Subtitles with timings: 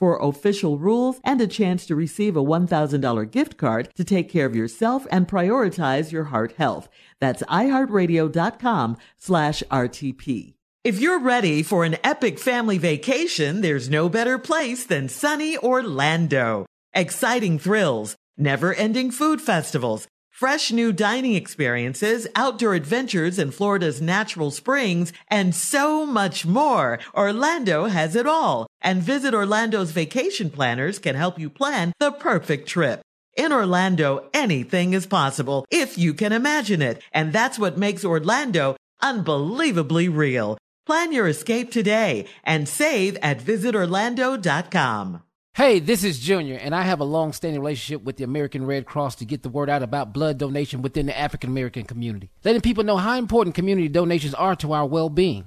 [0.00, 4.46] for official rules and a chance to receive a $1,000 gift card to take care
[4.46, 6.88] of yourself and prioritize your heart health.
[7.20, 10.54] That's iHeartRadio.com slash RTP.
[10.82, 16.64] If you're ready for an epic family vacation, there's no better place than sunny Orlando.
[16.94, 24.50] Exciting thrills, never ending food festivals, fresh new dining experiences, outdoor adventures in Florida's natural
[24.50, 26.98] springs, and so much more.
[27.14, 28.66] Orlando has it all.
[28.80, 33.02] And Visit Orlando's vacation planners can help you plan the perfect trip.
[33.36, 37.02] In Orlando, anything is possible if you can imagine it.
[37.12, 40.58] And that's what makes Orlando unbelievably real.
[40.86, 45.22] Plan your escape today and save at visitorlando.com.
[45.54, 48.86] Hey, this is Junior, and I have a long standing relationship with the American Red
[48.86, 52.60] Cross to get the word out about blood donation within the African American community, letting
[52.60, 55.46] people know how important community donations are to our well being.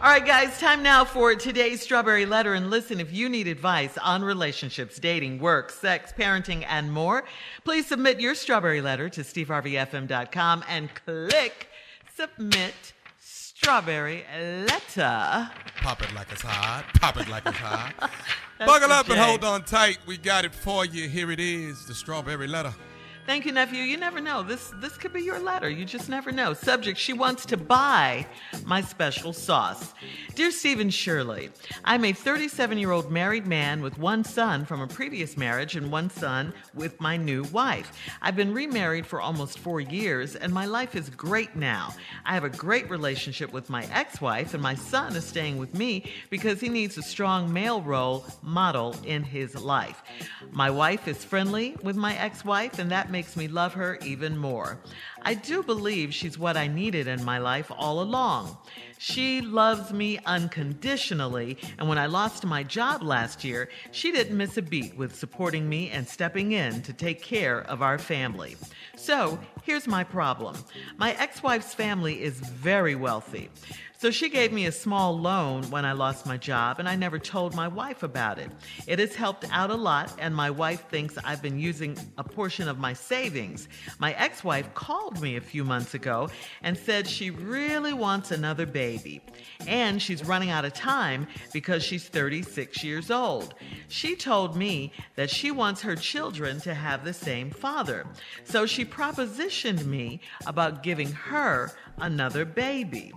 [0.00, 2.54] All right, guys, time now for today's Strawberry Letter.
[2.54, 7.24] And listen, if you need advice on relationships, dating, work, sex, parenting, and more,
[7.64, 11.68] please submit your Strawberry Letter to steveharveyfm.com and click
[12.14, 15.50] Submit Strawberry Letter.
[15.78, 16.84] Pop it like it's hot.
[16.94, 17.92] Pop it like it's hot.
[18.60, 19.98] Buckle up and hold on tight.
[20.06, 21.08] We got it for you.
[21.08, 22.72] Here it is, the strawberry letter.
[23.28, 23.82] Thank you, nephew.
[23.82, 24.42] You never know.
[24.42, 25.68] This this could be your letter.
[25.68, 26.54] You just never know.
[26.54, 28.26] Subject: She wants to buy
[28.64, 29.92] my special sauce.
[30.34, 31.50] Dear Stephen Shirley,
[31.84, 36.54] I'm a 37-year-old married man with one son from a previous marriage and one son
[36.72, 37.92] with my new wife.
[38.22, 41.92] I've been remarried for almost four years, and my life is great now.
[42.24, 46.10] I have a great relationship with my ex-wife, and my son is staying with me
[46.30, 50.02] because he needs a strong male role model in his life.
[50.50, 54.78] My wife is friendly with my ex-wife, and that makes me love her even more.
[55.22, 58.56] I do believe she's what I needed in my life all along.
[58.98, 64.56] She loves me unconditionally, and when I lost my job last year, she didn't miss
[64.56, 68.56] a beat with supporting me and stepping in to take care of our family.
[68.96, 70.56] So, here's my problem
[70.96, 73.50] my ex wife's family is very wealthy.
[74.00, 77.18] So she gave me a small loan when I lost my job, and I never
[77.18, 78.48] told my wife about it.
[78.86, 82.68] It has helped out a lot, and my wife thinks I've been using a portion
[82.68, 83.68] of my savings.
[83.98, 86.30] My ex wife called me a few months ago
[86.62, 89.20] and said she really wants another baby.
[89.66, 93.54] And she's running out of time because she's 36 years old.
[93.88, 98.06] She told me that she wants her children to have the same father.
[98.44, 103.12] So she propositioned me about giving her another baby.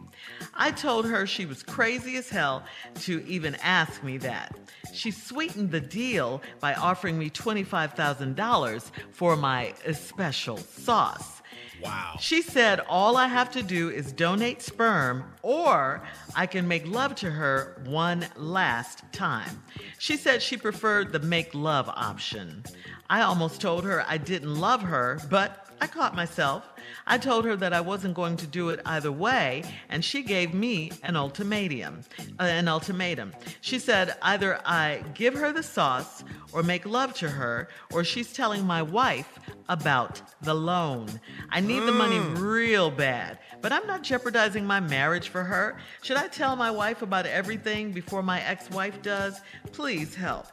[0.53, 2.63] I told her she was crazy as hell
[3.01, 4.55] to even ask me that.
[4.93, 11.41] She sweetened the deal by offering me $25,000 for my special sauce.
[11.81, 12.17] Wow.
[12.19, 16.03] She said all I have to do is donate sperm or
[16.35, 19.63] I can make love to her one last time.
[19.97, 22.63] She said she preferred the make love option.
[23.09, 26.63] I almost told her I didn't love her, but I caught myself.
[27.07, 30.53] I told her that I wasn't going to do it either way, and she gave
[30.53, 32.01] me an ultimatum.
[32.39, 33.33] Uh, an ultimatum.
[33.61, 36.23] She said either I give her the sauce
[36.53, 39.39] or make love to her, or she's telling my wife
[39.69, 41.07] about the loan.
[41.49, 45.77] I need the money real bad, but I'm not jeopardizing my marriage for her.
[46.03, 49.41] Should I tell my wife about everything before my ex wife does?
[49.71, 50.45] Please help.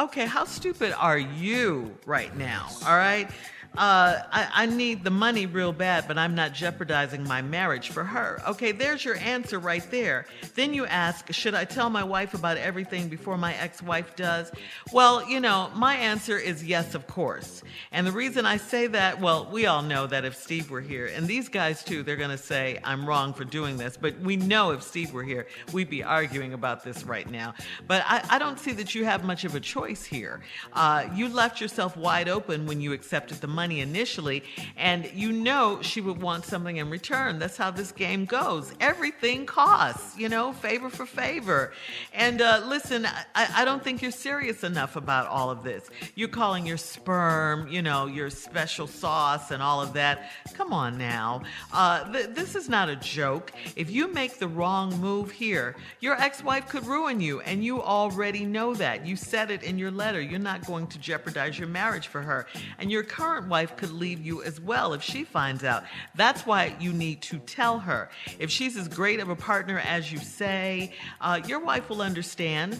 [0.00, 2.68] Okay, how stupid are you right now?
[2.84, 3.30] All right?
[3.76, 8.04] Uh, I, I, need the money real bad, but I'm not jeopardizing my marriage for
[8.04, 8.42] her.
[8.48, 10.26] Okay, there's your answer right there.
[10.54, 14.52] Then you ask, should I tell my wife about everything before my ex wife does?
[14.92, 17.62] Well, you know, my answer is yes, of course.
[17.92, 21.06] And the reason I say that, well, we all know that if Steve were here,
[21.06, 24.36] and these guys too, they're going to say, I'm wrong for doing this, but we
[24.36, 27.54] know if Steve were here, we'd be arguing about this right now.
[27.88, 30.42] But I, I don't see that you have much of a choice here.
[30.74, 34.42] Uh, you left yourself wide open when you accepted the money money initially,
[34.76, 37.38] and you know she would want something in return.
[37.38, 38.72] That's how this game goes.
[38.80, 41.72] Everything costs, you know, favor for favor.
[42.12, 45.88] And uh, listen, I, I don't think you're serious enough about all of this.
[46.16, 50.32] You're calling your sperm, you know, your special sauce and all of that.
[50.54, 51.42] Come on now.
[51.72, 53.52] Uh, th- this is not a joke.
[53.76, 57.80] If you make the wrong move here, your ex wife could ruin you, and you
[57.80, 59.06] already know that.
[59.06, 60.20] You said it in your letter.
[60.20, 62.46] You're not going to jeopardize your marriage for her.
[62.80, 65.84] And your current wife could leave you as well if she finds out.
[66.14, 68.08] That's why you need to tell her.
[68.38, 72.70] If she's as great of a partner as you say, uh, your wife will understand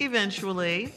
[0.00, 0.92] eventually.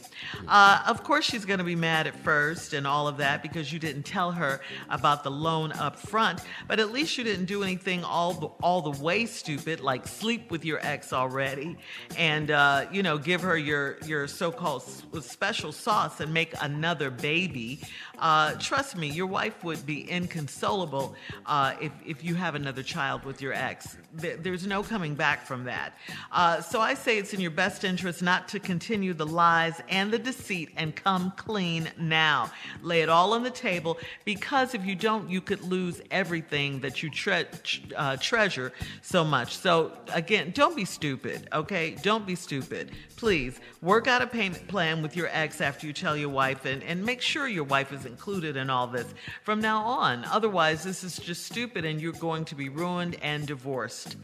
[0.48, 3.72] Uh, of course, she's going to be mad at first and all of that because
[3.72, 6.42] you didn't tell her about the loan up front.
[6.68, 10.52] But at least you didn't do anything all the, all the way stupid, like sleep
[10.52, 11.78] with your ex already,
[12.18, 14.84] and uh, you know give her your your so-called
[15.22, 17.82] special sauce and make another baby.
[18.20, 21.16] Uh, trust me, your wife would be inconsolable
[21.46, 23.98] uh, if if you have another child with your ex.
[24.14, 25.98] There's no coming back from that.
[26.32, 30.12] Uh, so I say it's in your best interest not to continue the lies and
[30.12, 32.52] the deceit and come clean now.
[32.82, 37.02] Lay it all on the table because if you don't, you could lose everything that
[37.02, 37.48] you tre-
[37.96, 39.58] uh, treasure so much.
[39.58, 41.96] So, again, don't be stupid, okay?
[42.04, 42.92] Don't be stupid.
[43.16, 46.84] Please work out a payment plan with your ex after you tell your wife and,
[46.84, 49.14] and make sure your wife is included in all this
[49.44, 50.26] from now on.
[50.26, 54.18] Otherwise, this is just stupid and you're going to be ruined and divorced.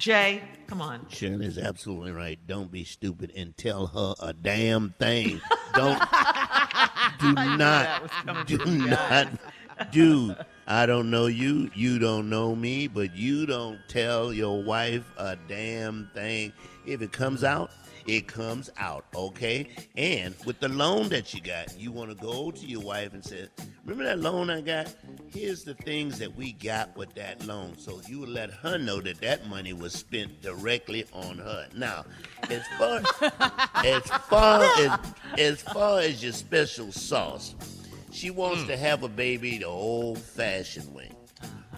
[0.00, 1.06] Jay, come on.
[1.10, 2.38] Sharon is absolutely right.
[2.46, 5.42] Don't be stupid and tell her a damn thing.
[5.74, 6.00] Don't
[7.20, 8.10] do not
[8.46, 8.58] do
[8.88, 9.28] not
[9.92, 10.34] do
[10.66, 15.36] I don't know you, you don't know me, but you don't tell your wife a
[15.48, 16.54] damn thing.
[16.86, 17.70] If it comes out,
[18.06, 19.68] it comes out, okay?
[19.96, 23.24] And with the loan that you got, you want to go to your wife and
[23.24, 23.48] say,
[23.84, 24.94] Remember that loan I got?
[25.28, 27.76] Here's the things that we got with that loan.
[27.78, 31.66] So you let her know that that money was spent directly on her.
[31.74, 32.04] Now,
[32.50, 33.00] as far
[33.84, 34.98] as far as
[35.38, 37.54] as far as your special sauce,
[38.12, 38.66] she wants mm.
[38.68, 41.10] to have a baby the old-fashioned way.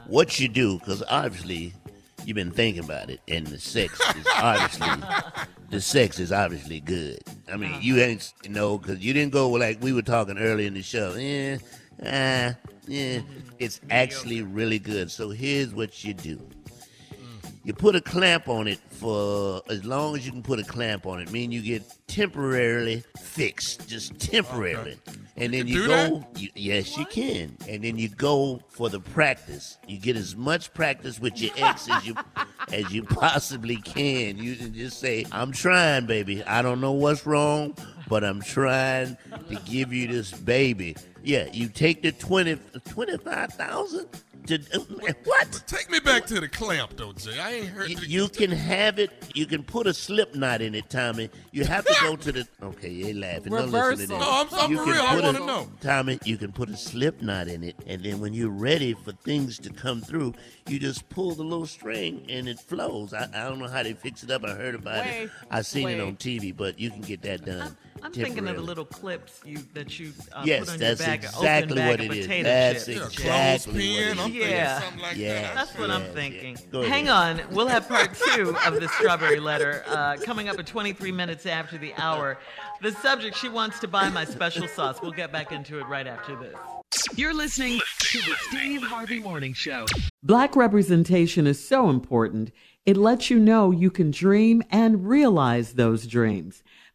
[0.06, 1.72] What you do, because obviously
[2.24, 4.88] you've been thinking about it, and the sex is obviously
[5.70, 7.20] the sex is obviously good.
[7.50, 7.80] I mean, uh-huh.
[7.82, 10.82] you ain't you know because you didn't go like we were talking earlier in the
[10.82, 11.14] show.
[11.14, 11.58] Yeah,
[12.00, 13.20] ah, yeah.
[13.58, 15.10] It's actually really good.
[15.10, 16.40] So here's what you do.
[17.64, 21.06] You put a clamp on it for as long as you can put a clamp
[21.06, 21.30] on it.
[21.30, 25.20] Mean you get temporarily fixed, just temporarily, okay.
[25.42, 26.24] And then you, you go.
[26.36, 27.56] You, yes, you can.
[27.68, 29.76] And then you go for the practice.
[29.88, 32.14] You get as much practice with your ex as you
[32.72, 34.38] as you possibly can.
[34.38, 36.44] You can just say, "I'm trying, baby.
[36.44, 37.74] I don't know what's wrong,
[38.08, 39.16] but I'm trying
[39.48, 42.58] to give you this baby." Yeah, you take the 20,
[42.88, 44.08] 25,000
[44.46, 44.58] to,
[45.24, 45.62] what?
[45.66, 47.38] Take me back to the clamp, though, Jay.
[47.38, 47.90] I ain't heard.
[47.90, 49.10] You, you can have it.
[49.34, 51.30] You can put a slip knot in it, Tommy.
[51.52, 52.48] You have to go to the.
[52.62, 53.52] Okay, you ain't laughing.
[53.52, 54.20] Don't listen to that.
[54.20, 55.02] No, I'm, I'm you for real.
[55.02, 55.68] I want to know.
[55.80, 59.12] Tommy, you can put a slip knot in it, and then when you're ready for
[59.12, 60.34] things to come through,
[60.68, 63.12] you just pull the little string and it flows.
[63.14, 64.44] I, I don't know how they fix it up.
[64.44, 65.24] I heard about Wait.
[65.24, 65.30] it.
[65.50, 65.98] I seen Wait.
[65.98, 67.76] it on TV, but you can get that done.
[67.91, 71.06] I'm thinking of the little clips you that you uh, yes, put on that's your
[71.08, 72.26] bag, exactly bag what of it is.
[72.26, 73.14] potato That's chips.
[73.14, 74.14] exactly yeah.
[74.14, 74.50] what it is.
[74.50, 74.82] Yeah.
[75.00, 75.42] Like yeah.
[75.42, 75.54] that.
[75.54, 76.58] That's what yeah, I'm thinking.
[76.72, 76.84] Yeah.
[76.84, 81.12] Hang on, we'll have part two of the strawberry letter uh, coming up at 23
[81.12, 82.38] minutes after the hour.
[82.80, 85.00] The subject: She wants to buy my special sauce.
[85.02, 86.56] We'll get back into it right after this.
[87.16, 89.86] You're listening to the Steve Harvey Morning Show.
[90.22, 92.50] Black representation is so important.
[92.84, 96.62] It lets you know you can dream and realize those dreams.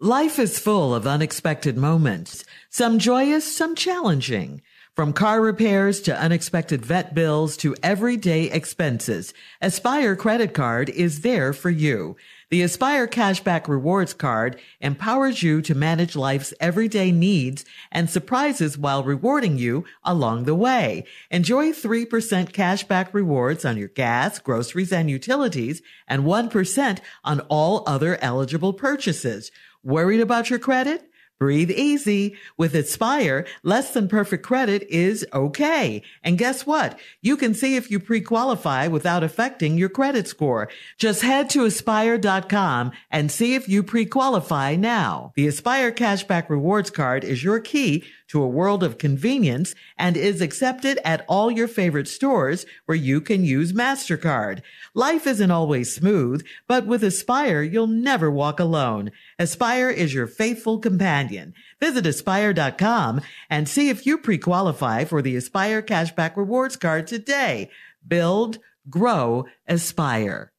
[0.00, 4.60] Life is full of unexpected moments, some joyous, some challenging.
[4.94, 11.54] From car repairs to unexpected vet bills to everyday expenses, Aspire Credit Card is there
[11.54, 12.14] for you.
[12.50, 19.02] The Aspire Cashback Rewards Card empowers you to manage life's everyday needs and surprises while
[19.02, 21.04] rewarding you along the way.
[21.30, 22.06] Enjoy 3%
[22.52, 29.50] cashback rewards on your gas, groceries, and utilities, and 1% on all other eligible purchases.
[29.86, 31.08] Worried about your credit?
[31.38, 32.34] Breathe easy.
[32.56, 36.02] With Aspire, less than perfect credit is okay.
[36.24, 36.98] And guess what?
[37.22, 40.68] You can see if you pre-qualify without affecting your credit score.
[40.98, 45.32] Just head to aspire.com and see if you pre-qualify now.
[45.36, 50.40] The Aspire Cashback Rewards Card is your key to a world of convenience and is
[50.40, 54.62] accepted at all your favorite stores where you can use MasterCard.
[54.94, 59.12] Life isn't always smooth, but with Aspire, you'll never walk alone.
[59.38, 61.52] Aspire is your faithful companion.
[61.78, 67.68] Visit aspire.com and see if you pre-qualify for the Aspire Cashback Rewards Card today.
[68.06, 70.52] Build, grow, aspire.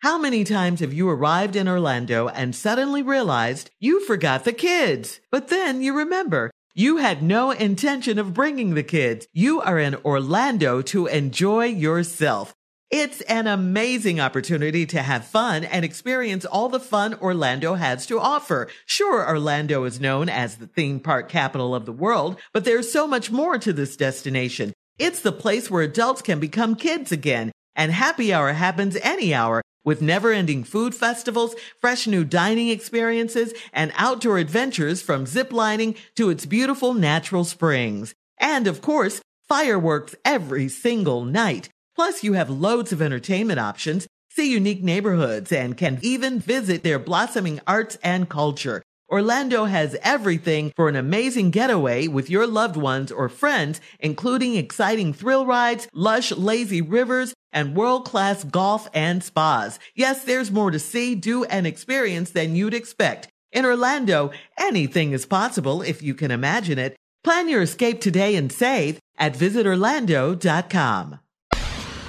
[0.00, 5.20] How many times have you arrived in Orlando and suddenly realized you forgot the kids?
[5.30, 9.28] But then you remember you had no intention of bringing the kids.
[9.32, 12.54] You are in Orlando to enjoy yourself.
[12.90, 18.18] It's an amazing opportunity to have fun and experience all the fun Orlando has to
[18.18, 18.66] offer.
[18.84, 23.06] Sure, Orlando is known as the theme park capital of the world, but there's so
[23.06, 24.72] much more to this destination.
[24.98, 29.62] It's the place where adults can become kids again, and happy hour happens any hour
[29.84, 36.28] with never ending food festivals, fresh new dining experiences, and outdoor adventures from ziplining to
[36.28, 38.16] its beautiful natural springs.
[38.38, 41.68] And of course, fireworks every single night.
[42.00, 46.98] Plus, you have loads of entertainment options, see unique neighborhoods, and can even visit their
[46.98, 48.82] blossoming arts and culture.
[49.10, 55.12] Orlando has everything for an amazing getaway with your loved ones or friends, including exciting
[55.12, 59.78] thrill rides, lush, lazy rivers, and world-class golf and spas.
[59.94, 63.28] Yes, there's more to see, do, and experience than you'd expect.
[63.52, 66.96] In Orlando, anything is possible if you can imagine it.
[67.22, 71.20] Plan your escape today and save at visitorlando.com.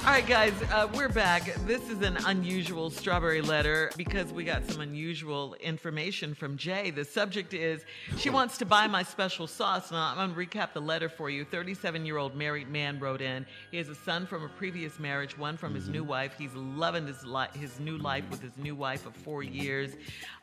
[0.04, 1.54] All right, guys, uh, we're back.
[1.68, 6.90] This is an unusual strawberry letter because we got some unusual information from Jay.
[6.90, 7.86] The subject is
[8.18, 9.92] she wants to buy my special sauce.
[9.92, 11.46] Now, I'm going to recap the letter for you.
[11.46, 13.46] 37 year old married man wrote in.
[13.70, 16.34] He has a son from a previous marriage, one from his new wife.
[16.36, 19.92] He's loving his, li- his new life with his new wife of four years.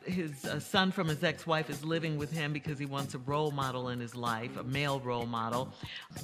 [0.05, 3.17] His uh, son from his ex wife is living with him because he wants a
[3.19, 5.73] role model in his life, a male role model.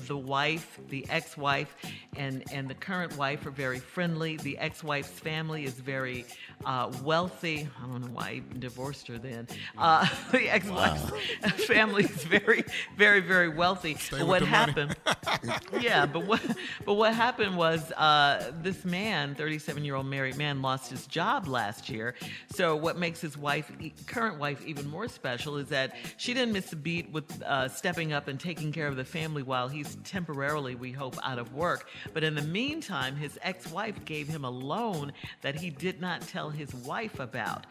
[0.07, 1.75] The wife, the ex wife,
[2.15, 4.37] and, and the current wife are very friendly.
[4.37, 6.25] The ex wife's family is very
[6.63, 7.67] uh, wealthy.
[7.81, 9.47] I don't know why he divorced her then.
[9.77, 12.63] Uh, the ex wife's family is very,
[12.97, 13.95] very, very wealthy.
[13.95, 14.95] Stay but what happened?
[15.81, 16.41] yeah, but what
[16.85, 21.47] but what happened was uh, this man, 37 year old married man, lost his job
[21.47, 22.13] last year.
[22.53, 23.71] So what makes his wife,
[24.05, 28.13] current wife, even more special is that she didn't miss a beat with uh, stepping
[28.13, 31.87] up and taking care of the family while he's temporarily, we hope, out of work.
[32.13, 36.49] But in the meantime, his ex-wife gave him a loan that he did not tell
[36.49, 37.65] his wife about.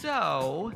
[0.00, 0.72] So.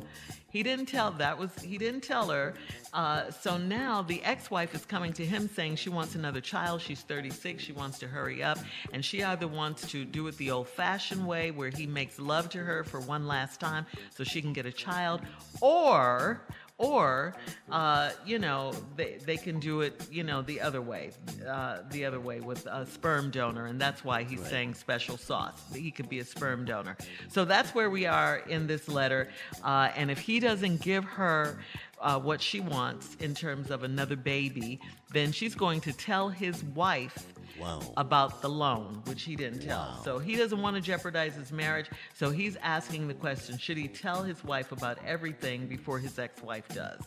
[0.49, 2.53] He didn't tell that was he didn't tell her.
[2.93, 6.81] Uh, so now the ex-wife is coming to him saying she wants another child.
[6.81, 7.61] She's 36.
[7.61, 8.57] She wants to hurry up,
[8.93, 12.59] and she either wants to do it the old-fashioned way, where he makes love to
[12.59, 15.21] her for one last time, so she can get a child,
[15.61, 16.41] or
[16.79, 17.33] or
[17.71, 21.11] uh, you know they, they can do it you know the other way
[21.49, 25.63] uh, the other way with a sperm donor and that's why he's saying special sauce
[25.73, 26.95] he could be a sperm donor.
[27.29, 29.29] So that's where we are in this letter
[29.63, 31.59] uh, and if he doesn't give her
[31.99, 34.79] uh, what she wants in terms of another baby
[35.11, 37.81] then she's going to tell his wife Wow.
[37.97, 40.01] about the loan, which he didn't tell.
[40.03, 41.87] So he doesn't want to jeopardize his marriage.
[42.13, 46.41] So he's asking the question should he tell his wife about everything before his ex
[46.41, 47.01] wife does?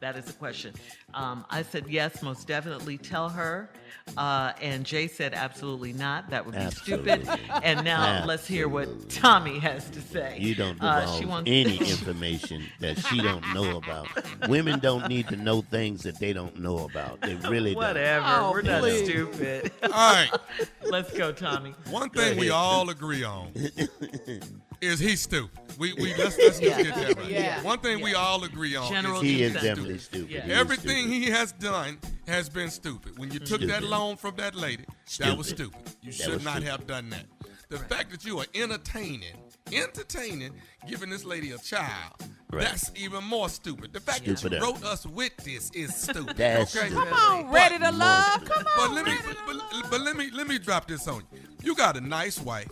[0.00, 0.74] That is the question.
[1.14, 3.70] Um, I said yes, most definitely tell her.
[4.16, 6.30] Uh, and Jay said absolutely not.
[6.30, 7.24] That would be Absolutely.
[7.24, 7.40] stupid.
[7.64, 10.36] And now let's hear what Tommy has to say.
[10.38, 14.06] You don't Uh, divulge she wants- any information that she don't know about.
[14.48, 17.20] Women don't need to know things that they don't know about.
[17.22, 17.82] They really don't.
[17.82, 18.26] Whatever.
[18.28, 19.04] Oh, We're not please.
[19.08, 19.72] stupid.
[19.82, 20.30] All right.
[20.84, 21.74] let's go, Tommy.
[21.90, 23.52] One thing we all agree on
[24.80, 25.50] is he stupid.
[25.78, 27.30] We, we let's, let's just get that right.
[27.30, 27.62] Yeah.
[27.62, 30.30] One thing we all agree on General is He is definitely stupid.
[30.30, 30.42] Yeah.
[30.46, 31.10] He everything stupid.
[31.24, 33.18] he has done has been stupid.
[33.18, 34.84] When you took that loan from that lady,
[35.18, 35.72] that was Stupid.
[35.74, 35.92] stupid.
[36.02, 36.68] You That should not stupid.
[36.70, 37.24] have done that.
[37.68, 39.34] The fact that you are entertaining,
[39.72, 40.52] entertaining,
[40.88, 42.12] giving this lady a child,
[42.52, 42.62] Right.
[42.62, 43.92] that's even more stupid.
[43.92, 44.56] The fact that Stupider.
[44.58, 46.36] you wrote us with this is stupid.
[46.36, 46.86] That's okay?
[46.90, 47.08] stupid.
[47.08, 48.44] Come on, ready to love.
[48.44, 48.64] Come on.
[48.76, 48.94] But on.
[48.94, 49.36] let me, but,
[49.72, 51.40] but, but let me, let me drop this on you.
[51.64, 52.68] You got a nice wife.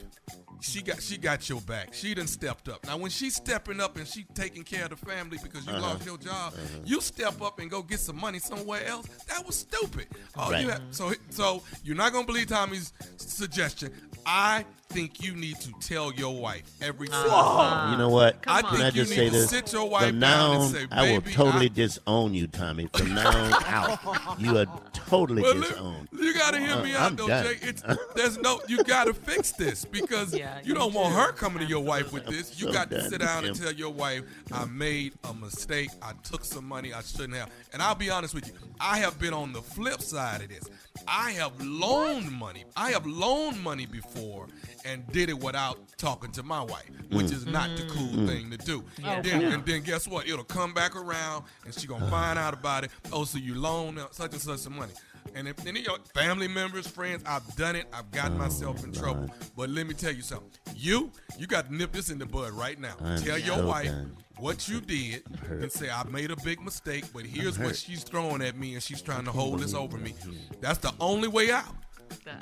[0.64, 1.92] She got, she got your back.
[1.92, 2.86] She done stepped up.
[2.86, 5.82] Now, when she's stepping up and she taking care of the family because you Uh-huh.
[5.92, 9.06] lost your job, you step up and go get some money somewhere else.
[9.28, 10.06] That was stupid.
[10.36, 13.92] All you have, so, so you're not gonna believe Tommy's suggestion.
[14.26, 17.92] I think you need to tell your wife every single time.
[17.92, 18.42] You know what?
[18.42, 18.62] Come I on.
[18.64, 19.50] Can I think you just need say to this?
[19.50, 22.46] sit your wife From down now and on, say, I will totally I- disown you,
[22.46, 22.88] Tommy.
[22.94, 26.08] From now on out, you are totally Well, li- disowned.
[26.12, 27.44] you gotta hear me Uh, out I'm though, done.
[27.44, 27.58] Jay.
[27.62, 27.82] It's
[28.14, 31.64] there's no you gotta fix this because Yeah, you you don't want her coming to
[31.68, 32.60] your wife with this.
[32.60, 35.90] You so got to sit down and tell your wife, I made a mistake.
[36.02, 37.50] I took some money I shouldn't have.
[37.72, 40.68] And I'll be honest with you, I have been on the flip side of this.
[41.08, 42.64] I have loaned money.
[42.76, 44.46] I have loaned money before
[44.84, 48.56] and did it without talking to my wife, which is not the cool thing to
[48.58, 48.84] do.
[49.02, 50.28] And, then, and then guess what?
[50.28, 52.90] It'll come back around and she gonna find out about it.
[53.12, 54.92] Oh, so you loaned such and such some money.
[55.34, 57.86] And if any of your family members, friends, I've done it.
[57.92, 59.30] I've gotten myself in trouble.
[59.56, 60.50] But let me tell you something.
[60.76, 62.94] You, you got to nip this in the bud right now.
[63.02, 63.92] I'm tell your so wife
[64.38, 68.42] what you did and say, I made a big mistake, but here's what she's throwing
[68.42, 70.14] at me and she's trying to hold this over me.
[70.60, 71.74] That's the only way out.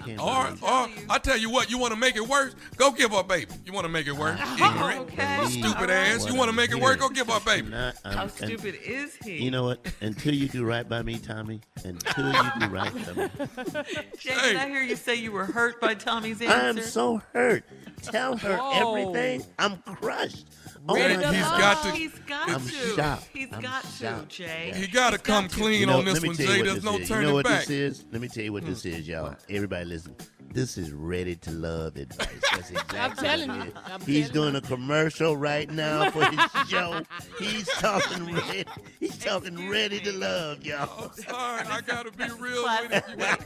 [0.04, 2.54] Can't Or, or I tell you what, you want to make it worse?
[2.76, 3.50] Go give her a baby.
[3.66, 4.38] You want to make it worse?
[4.54, 5.44] Ignorant, Okay.
[5.46, 5.90] stupid All right.
[5.90, 6.26] ass.
[6.26, 6.96] You want to make it worse?
[6.96, 7.70] Go give her a baby.
[7.70, 9.42] Not- I'm- How and- stupid is he?
[9.42, 9.86] You know what?
[10.00, 11.60] Until you do right by me, Tommy.
[11.84, 13.28] Until you do right by me.
[14.18, 14.48] Jay, Hey.
[14.52, 16.52] did I hear you say you were hurt by Tommy's answer?
[16.54, 17.64] I'm so hurt.
[18.02, 18.94] Tell her Whoa.
[19.12, 19.44] everything.
[19.58, 20.46] I'm crushed.
[20.88, 21.60] Oh Ready my to He's God.
[21.60, 22.70] got to- He's got I'm to.
[22.96, 23.28] shocked.
[23.32, 24.30] He's I'm got shocked.
[24.30, 24.72] to, Jay.
[24.74, 26.62] He got to come clean You know, on this one, Jay.
[26.62, 27.08] There's this no is.
[27.08, 27.66] You know what back.
[27.66, 28.04] this is?
[28.10, 29.28] Let me tell you what this is, y'all.
[29.30, 29.54] Hmm.
[29.54, 30.16] Everybody listen.
[30.52, 32.28] This is ready to love advice.
[32.52, 33.72] That's exactly I'm telling what you.
[33.86, 37.00] I'm He's telling doing a commercial right now for his show.
[37.38, 38.64] He's talking ready.
[39.00, 41.04] He's talking Excuse ready to love, y'all.
[41.16, 43.02] I'm sorry, I got to be real with.
[43.08, 43.40] You got-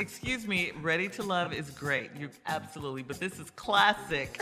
[0.00, 2.10] Excuse me, Ready to Love is great.
[2.18, 4.38] You absolutely, but this is classic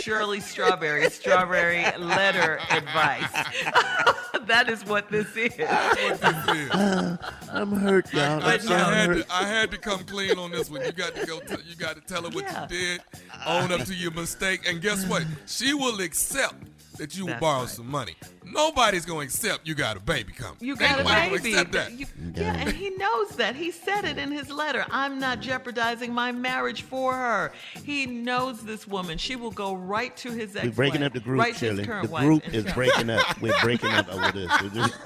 [0.00, 3.30] Shirley Strawberry strawberry letter advice.
[4.46, 5.56] that is what this is.
[5.56, 6.70] That's what this is.
[7.50, 8.42] I'm hurt, y'all.
[8.42, 9.26] I, I'm so I had hurt.
[9.26, 10.82] to, I had to come clean on this one.
[10.84, 11.40] You got to go.
[11.40, 12.62] T- you got to tell her what Yeah.
[12.62, 13.00] you did.
[13.46, 15.24] Own up to your mistake, and guess what?
[15.46, 16.54] She will accept
[16.98, 17.68] that you That's borrow right.
[17.68, 18.14] some money.
[18.44, 20.56] Nobody's gonna accept you got a baby coming.
[20.60, 21.50] You Ain't got a nobody gonna baby.
[21.52, 21.92] accept that.
[21.92, 23.56] You- yeah, and he knows that.
[23.56, 24.84] He said it in his letter.
[24.90, 27.52] I'm not jeopardizing my marriage for her.
[27.84, 29.18] He knows this woman.
[29.18, 30.64] She will go right to his ex.
[30.66, 31.86] We're breaking up the group, right to his Shirley.
[31.86, 33.40] current The group and is tell- breaking up.
[33.40, 34.50] We're breaking up over this.
[34.62, 34.94] We're just-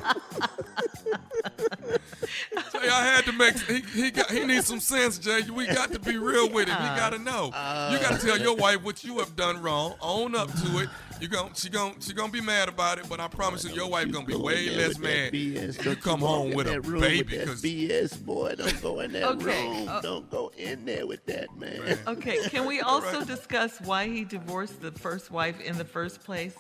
[2.73, 3.59] Jay, I had to make.
[3.61, 4.31] He, he got.
[4.31, 5.41] He needs some sense, Jay.
[5.51, 6.77] We got to be real with him.
[6.77, 7.47] Uh, You got to know.
[7.47, 9.95] you got to tell your wife what you have done wrong.
[10.01, 10.89] Own up to it.
[11.21, 13.89] You gon' she gon' she gonna be mad about it, but I promise you, your
[13.89, 15.33] wife gonna be way less mad.
[15.33, 15.79] BS.
[15.79, 18.55] You Don't come walk home in with a that baby with because BS boy.
[18.57, 19.89] Don't go in that Okay, room.
[19.89, 21.99] uh, Don't go in there with that man.
[22.07, 23.27] Okay, can we also right.
[23.27, 26.55] discuss why he divorced the first wife in the first place?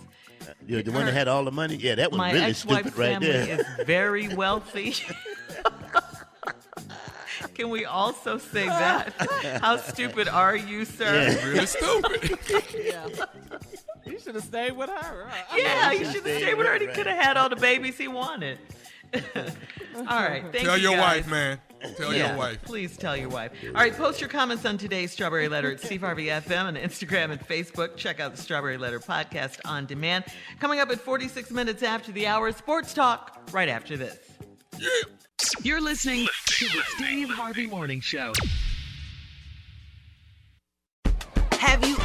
[0.66, 1.76] You're the one that had all the money.
[1.76, 3.60] Yeah, that was My really ex-wife's stupid right family there.
[3.60, 4.94] is very wealthy.
[7.54, 9.12] Can we also say that?
[9.60, 11.28] How stupid are you, sir?
[11.28, 11.44] Yeah.
[11.48, 12.38] really stupid.
[14.18, 15.28] You should have stayed with her.
[15.56, 16.72] Yeah, you should should have stayed with her.
[16.72, 18.58] and He could have had all the babies he wanted.
[19.14, 19.20] all
[20.04, 21.22] right, thank Tell you your guys.
[21.22, 21.60] wife, man.
[21.96, 22.60] Tell yeah, your wife.
[22.62, 23.52] Please tell your wife.
[23.68, 27.30] All right, post your comments on today's Strawberry Letter at Steve Harvey FM on Instagram
[27.30, 27.96] and Facebook.
[27.96, 30.24] Check out the Strawberry Letter podcast on demand.
[30.58, 34.18] Coming up at 46 minutes after the hour, sports talk right after this.
[34.76, 34.88] Yeah.
[35.62, 38.32] You're listening to the Steve Harvey Morning Show.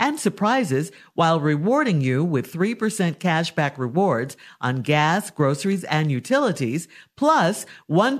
[0.00, 2.74] and surprises while rewarding you with 3%
[3.18, 8.18] cashback rewards on gas, groceries, and utilities, plus 1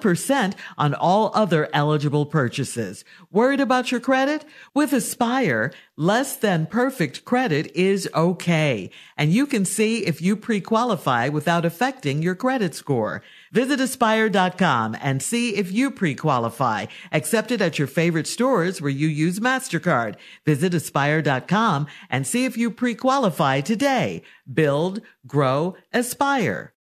[0.77, 3.03] on all other eligible purchases.
[3.33, 4.45] Worried about your credit?
[4.75, 8.91] With Aspire, less than perfect credit is okay.
[9.17, 13.23] And you can see if you pre-qualify without affecting your credit score.
[13.53, 16.87] Visit aspire.com and see if you pre-qualify.
[17.11, 20.17] Accepted at your favorite stores where you use MasterCard.
[20.45, 21.70] Visit aspire.com
[22.09, 24.23] and see if you pre-qualify today.
[24.53, 26.75] Build, grow, aspire.